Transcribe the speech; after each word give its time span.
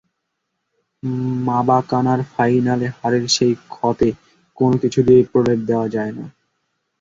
মারাকানার 1.47 2.19
ফাইনালে 2.31 2.87
হারের 2.97 3.25
সেই 3.35 3.53
ক্ষতে 3.73 4.07
কোনো 4.57 4.75
কিছু 4.83 4.99
দিয়েই 5.07 5.29
প্রলেপ 5.31 5.59
দেওয়া 5.69 5.87
যায় 5.95 6.13
না। 6.17 6.25